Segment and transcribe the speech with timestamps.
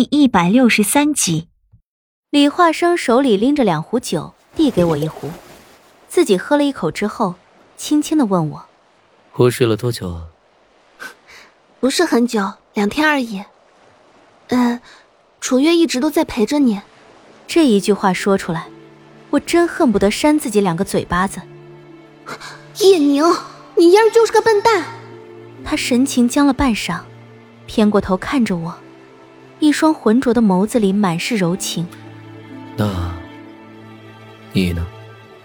[0.00, 1.48] 第一百六十三集，
[2.30, 5.30] 李化生手里拎着两壶酒，递给我一壶，
[6.08, 7.34] 自己喝了一口之后，
[7.76, 8.64] 轻轻的问我
[9.36, 10.28] ：“我睡了多久啊
[11.80, 13.44] ？”“不是很久，两天而已。
[14.48, 14.80] ”“嗯，
[15.38, 16.80] 楚月一直都在陪着你。”
[17.46, 18.68] 这一句话说出来，
[19.28, 21.42] 我真恨不得扇自己两个嘴巴子。
[22.78, 23.22] 叶宁，
[23.76, 24.82] 你丫就是个笨蛋！
[25.62, 27.00] 他神情僵了半晌，
[27.66, 28.74] 偏过头看着我。
[29.60, 31.86] 一双浑浊的眸子里满是柔情。
[32.76, 33.14] 那，
[34.52, 34.84] 你呢？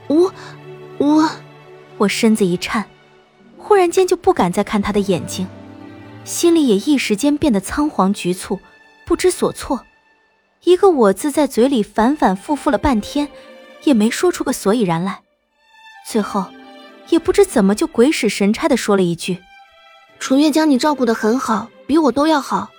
[0.07, 0.33] 我，
[0.97, 1.29] 我，
[1.97, 2.85] 我身子一颤，
[3.57, 5.47] 忽然间就不敢再看他的眼睛，
[6.23, 8.59] 心里也一时间变得仓皇局促，
[9.05, 9.81] 不知所措。
[10.63, 13.27] 一个“我”字在嘴里反反复复了半天，
[13.83, 15.21] 也没说出个所以然来。
[16.07, 16.45] 最后，
[17.09, 19.39] 也不知怎么就鬼使神差的说了一句
[20.17, 22.69] ：“楚月将你照顾的很好，比我都要好。”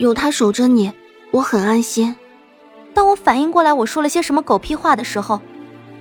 [0.00, 0.90] 有他守着你，
[1.30, 2.16] 我很安心。
[2.94, 5.38] 当我反应过来我说了些什么狗屁话的时候，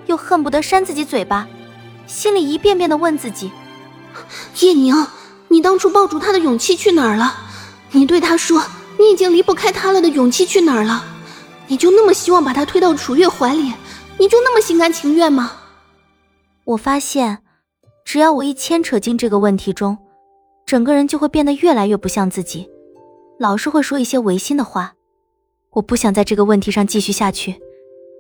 [0.06, 1.46] 又恨不得扇自己嘴巴，
[2.08, 3.52] 心里一遍遍的问自己：
[4.62, 4.96] 叶宁，
[5.50, 7.36] 你当初抱住他的勇气去哪儿了？
[7.92, 8.64] 你对他说
[8.98, 11.04] 你已经离不开他了的勇气去哪儿了？
[11.68, 13.73] 你就那么希望把他推到楚月怀里？
[14.18, 15.52] 你就那么心甘情愿吗？
[16.64, 17.40] 我发现，
[18.06, 19.98] 只要我一牵扯进这个问题中，
[20.66, 22.70] 整个人就会变得越来越不像自己。
[23.40, 24.95] 老是会说一些违心的话，
[25.70, 27.58] 我不想在这个问题上继续下去。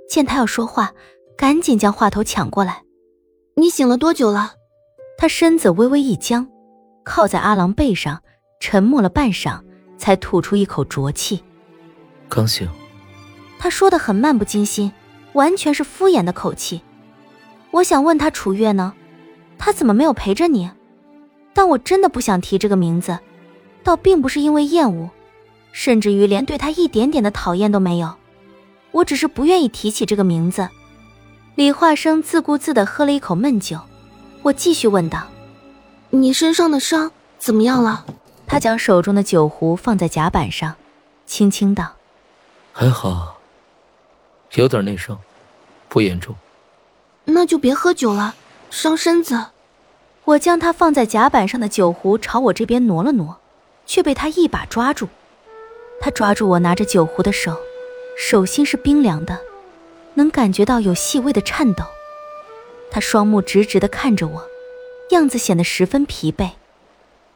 [0.07, 0.93] 见他要说话，
[1.37, 2.83] 赶紧将话头抢过来。
[3.55, 4.53] 你醒了多久了？
[5.17, 6.47] 他身子微微一僵，
[7.03, 8.23] 靠在阿郎背上，
[8.61, 9.59] 沉默了半晌，
[9.97, 11.43] 才吐出一口浊气。
[12.29, 12.65] 刚醒。
[13.59, 14.89] 他说的很漫不经心，
[15.33, 16.81] 完全是敷衍的口气。
[17.71, 18.93] 我想问他楚月呢，
[19.57, 20.71] 他怎么没有陪着你？
[21.53, 23.19] 但我真的不想提这个名字。
[23.89, 25.09] 倒并不是因为厌恶，
[25.71, 28.13] 甚至于连对他一点点的讨厌都没有，
[28.91, 30.69] 我只是不愿意提起这个名字。
[31.55, 33.79] 李化生自顾自地喝了一口闷酒，
[34.43, 35.25] 我继续问道
[36.11, 38.05] ：“你身上的伤怎么样了？”
[38.45, 40.75] 他将手中的酒壶放在甲板上，
[41.25, 41.93] 轻轻道
[42.71, 43.39] ：“还好，
[44.53, 45.17] 有点内伤，
[45.87, 46.35] 不严重。”
[47.25, 48.35] 那就别喝酒了，
[48.69, 49.47] 伤身子。
[50.25, 53.39] 我将他放在甲板上的酒壶朝我这边挪了挪。
[53.89, 55.07] 却被他一把抓住，
[55.99, 57.57] 他抓住我拿着酒壶的手，
[58.15, 59.39] 手心是冰凉的，
[60.13, 61.83] 能感觉到有细微的颤抖。
[62.91, 64.47] 他双目直直地看着我，
[65.09, 66.51] 样子显得十分疲惫，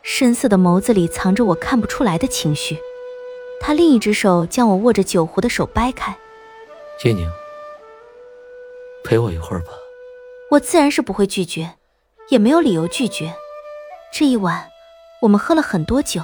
[0.03, 2.77] 深色的眸子里藏着我看不出来的情绪。
[3.59, 6.15] 他另一只手将我握着酒壶的手掰开，
[7.03, 7.27] 叶宁，
[9.03, 9.71] 陪我一会儿吧。
[10.51, 11.71] 我自然是不会拒绝，
[12.29, 13.33] 也没有理由拒绝。
[14.13, 14.69] 这一晚，
[15.23, 16.21] 我们喝了很多酒。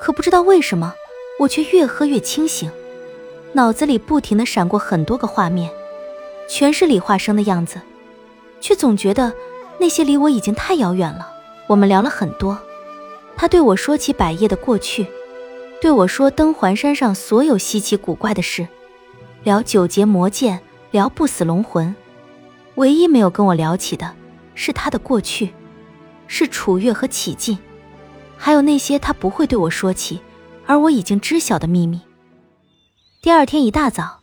[0.00, 0.94] 可不知道为什么，
[1.38, 2.70] 我却越喝越清醒，
[3.52, 5.70] 脑子里不停的闪过很多个画面，
[6.48, 7.80] 全是李化生的样子，
[8.62, 9.32] 却总觉得
[9.78, 11.30] 那些离我已经太遥远了。
[11.66, 12.58] 我们聊了很多，
[13.36, 15.06] 他对我说起百叶的过去，
[15.82, 18.66] 对我说登环山上所有稀奇古怪的事，
[19.44, 21.94] 聊九节魔剑，聊不死龙魂，
[22.76, 24.14] 唯一没有跟我聊起的
[24.54, 25.52] 是他的过去，
[26.26, 27.58] 是楚月和启进。
[28.42, 30.18] 还有那些他不会对我说起，
[30.66, 32.00] 而我已经知晓的秘密。
[33.20, 34.20] 第二天一大早，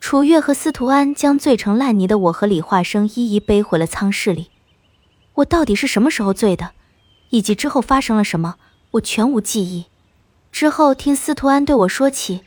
[0.00, 4.50] 楚月和司徒安将醉成烂泥的我和李化生一一背回了舱室里。
[5.34, 6.72] 我到底是什么时候醉的，
[7.30, 8.56] 以及之后发生了什么，
[8.90, 9.86] 我全无记忆。
[10.50, 12.40] 之后听司徒安对我说起，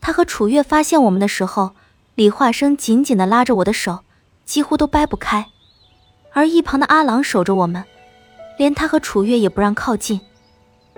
[0.00, 1.76] 他和楚月发现我们的时候，
[2.16, 4.00] 李化生紧紧地拉着我的手，
[4.44, 5.46] 几乎都掰不开，
[6.32, 7.84] 而一旁的阿郎守着我们，
[8.58, 10.20] 连他和楚月也不让靠近。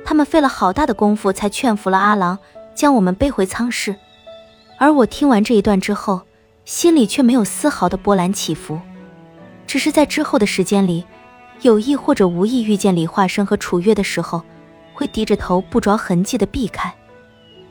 [0.04, 2.38] 他们费了好大的功夫才劝服了阿郎，
[2.74, 3.94] 将我们背回舱室。
[4.78, 6.22] 而我听完这一段之后，
[6.64, 8.80] 心里却没有丝毫的波澜起伏，
[9.66, 11.04] 只是在之后的时间里，
[11.60, 14.42] 有意或者无意遇见李化生和楚月的时候，
[14.92, 16.92] 会低着头不着痕迹的避开。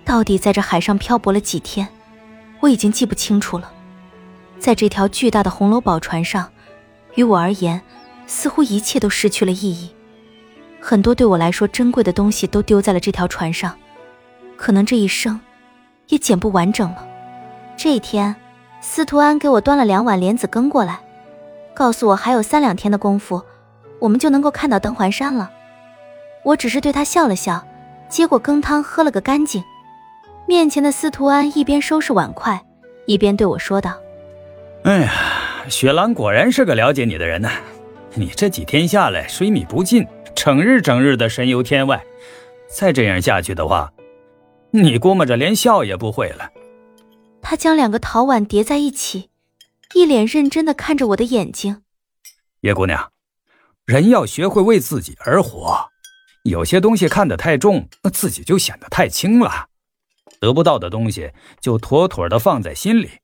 [0.05, 1.87] 到底在这海上漂泊了几天，
[2.59, 3.71] 我已经记不清楚了。
[4.59, 6.49] 在这条巨大的红楼宝船上，
[7.15, 7.81] 于我而言，
[8.25, 9.91] 似乎一切都失去了意义。
[10.81, 13.73] 很多对我来说珍贵的东西都丢在了这条船上，
[14.57, 15.39] 可能这一生
[16.07, 17.07] 也捡不完整了。
[17.77, 18.35] 这一天，
[18.81, 20.99] 司徒安给我端了两碗莲子羹过来，
[21.73, 23.41] 告诉我还有三两天的功夫，
[23.99, 25.51] 我们就能够看到登环山了。
[26.43, 27.63] 我只是对他笑了笑，
[28.09, 29.63] 接过羹汤喝了个干净。
[30.47, 32.59] 面前的司徒安一边收拾碗筷，
[33.05, 33.93] 一边对我说道
[34.83, 35.11] ：“哎呀，
[35.69, 37.51] 雪兰果然是个了解你的人呐，
[38.15, 42.03] 你这几天下来水米不进。”整日整日的神游天外，
[42.67, 43.93] 再这样下去的话，
[44.71, 46.49] 你估摸着连笑也不会了。
[47.41, 49.29] 他将两个陶碗叠在一起，
[49.93, 51.83] 一脸认真的看着我的眼睛。
[52.61, 53.11] 叶姑娘，
[53.85, 55.89] 人要学会为自己而活，
[56.43, 59.67] 有些东西看得太重，那自己就显得太轻了。
[60.39, 63.19] 得不到的东西就妥妥的放在心里，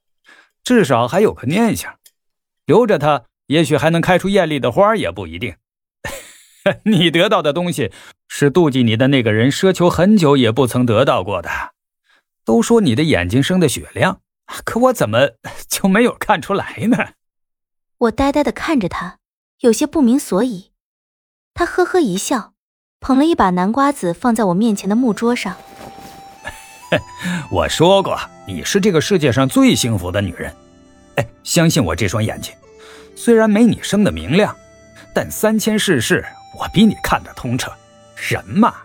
[0.63, 1.97] 至少还有个念想，
[2.65, 5.55] 留着它，也许还能开出艳丽的花，也不一定。
[6.83, 7.91] 你得到的东西，
[8.27, 11.49] 是妒忌你的那个人奢求很久也不曾得到过的。
[12.43, 14.21] 都说你的眼睛生的雪亮，
[14.63, 15.31] 可我怎么
[15.67, 17.13] 就没有看出来呢？
[17.97, 19.19] 我呆呆的看着他，
[19.61, 20.71] 有些不明所以。
[21.53, 22.53] 他呵呵一笑，
[22.99, 25.55] 捧了一把南瓜子放在我面前的木桌上。
[27.51, 30.53] 我说过，你是这个世界上最幸福的女人。
[31.15, 32.53] 哎，相信我这双眼睛，
[33.17, 34.55] 虽然没你生的明亮，
[35.11, 36.23] 但三千世事
[36.57, 37.71] 我比你看得通彻。
[38.15, 38.75] 人嘛，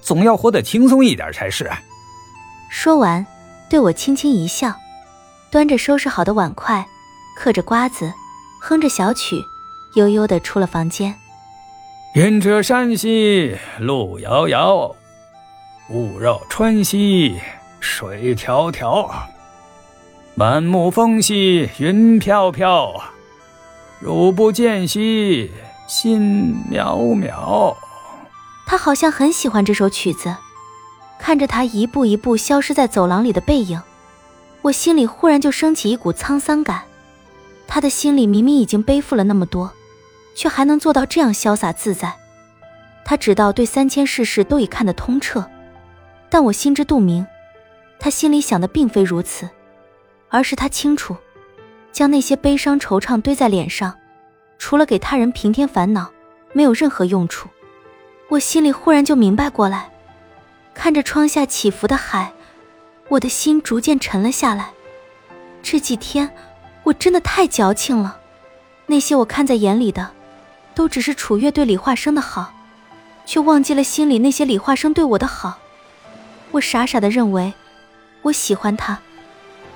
[0.00, 1.70] 总要活得轻松一点才是。
[2.70, 3.24] 说完，
[3.68, 4.74] 对我轻轻一笑，
[5.50, 6.86] 端着收拾好的碗筷，
[7.38, 8.10] 嗑着瓜子，
[8.62, 9.36] 哼着小曲，
[9.94, 11.14] 悠悠的出了房间。
[12.14, 14.96] 云遮山兮路遥遥，
[15.90, 17.38] 雾绕川兮
[17.78, 19.10] 水迢迢，
[20.34, 23.02] 满目风兮云飘飘，
[24.02, 25.52] 汝不见兮
[25.86, 27.76] 心渺渺。
[28.66, 30.34] 他好像很喜欢这首曲子。
[31.20, 33.80] 看着他一步一步消失在走廊里的背影，
[34.62, 36.82] 我心里忽然就升起一股沧桑感。
[37.68, 39.70] 他的心里明明已经背负了那么多，
[40.34, 42.12] 却还能做到这样潇洒自在。
[43.04, 45.48] 他知道对三千世事都已看得通彻，
[46.28, 47.24] 但我心知肚明，
[48.00, 49.48] 他心里想的并非如此，
[50.28, 51.16] 而是他清楚，
[51.92, 53.94] 将那些悲伤惆怅堆在脸上，
[54.58, 56.10] 除了给他人平添烦恼，
[56.52, 57.48] 没有任何用处。
[58.28, 59.90] 我心里忽然就明白过来。
[60.74, 62.32] 看着窗下起伏的海，
[63.08, 64.70] 我的心逐渐沉了下来。
[65.62, 66.30] 这几天
[66.82, 68.18] 我真的太矫情了，
[68.86, 70.10] 那些我看在眼里的，
[70.74, 72.54] 都只是楚月对李化生的好，
[73.26, 75.58] 却忘记了心里那些李化生对我的好。
[76.52, 77.52] 我傻傻的认为，
[78.22, 78.98] 我喜欢他，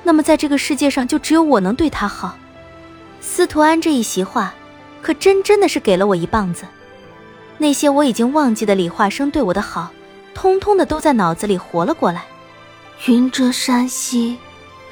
[0.06, 2.38] 那么在这个世界上就只有我能对他好。
[3.20, 4.54] 司徒安这一席话，
[5.02, 6.64] 可真真的是给了我一棒子。
[7.58, 9.90] 那些我已经忘记的李化生对我的好。
[10.32, 12.24] 通通的都在脑子里活了过来。
[13.06, 14.38] 云遮山兮，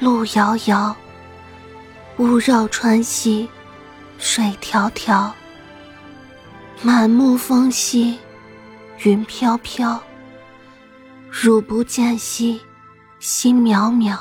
[0.00, 0.92] 路遥遥；
[2.16, 3.48] 雾绕川兮，
[4.18, 5.30] 水迢迢。
[6.82, 8.18] 满目风兮，
[9.04, 10.02] 云飘飘。
[11.30, 12.60] 汝不见兮，
[13.20, 14.18] 心渺渺。